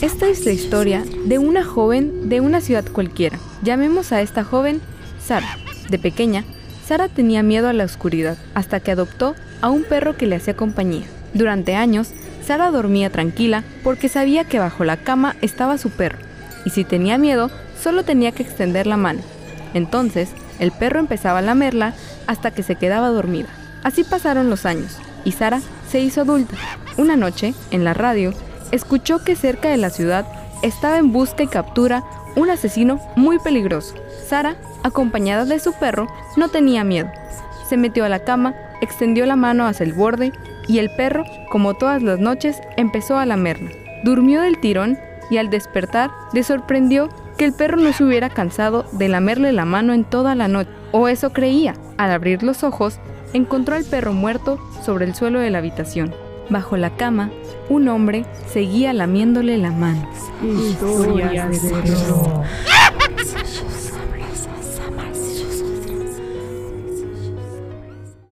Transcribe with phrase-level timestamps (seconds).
[0.00, 3.38] Esta es la historia de una joven de una ciudad cualquiera.
[3.62, 4.80] Llamemos a esta joven
[5.24, 5.58] Sara.
[5.88, 6.44] De pequeña,
[6.86, 10.56] Sara tenía miedo a la oscuridad hasta que adoptó a un perro que le hacía
[10.56, 11.06] compañía.
[11.34, 12.10] Durante años,
[12.46, 16.18] Sara dormía tranquila porque sabía que bajo la cama estaba su perro,
[16.64, 17.50] y si tenía miedo,
[17.82, 19.20] solo tenía que extender la mano.
[19.74, 21.94] Entonces, el perro empezaba a lamerla
[22.26, 23.48] hasta que se quedaba dormida.
[23.82, 26.56] Así pasaron los años, y Sara se hizo adulta.
[26.96, 28.32] Una noche, en la radio,
[28.72, 30.26] escuchó que cerca de la ciudad
[30.62, 32.04] estaba en busca y captura
[32.36, 33.94] un asesino muy peligroso.
[34.26, 37.10] Sara, acompañada de su perro, no tenía miedo.
[37.68, 40.32] Se metió a la cama, extendió la mano hacia el borde
[40.66, 43.70] y el perro, como todas las noches, empezó a lamerla.
[44.04, 44.98] Durmió del tirón
[45.30, 49.64] y al despertar le sorprendió que el perro no se hubiera cansado de lamerle la
[49.64, 51.74] mano en toda la noche, o eso creía.
[51.96, 52.98] Al abrir los ojos,
[53.32, 56.14] encontró al perro muerto sobre el suelo de la habitación.
[56.50, 57.30] Bajo la cama,
[57.68, 60.08] un hombre seguía lamiéndole la mano.
[60.42, 61.72] Historias de.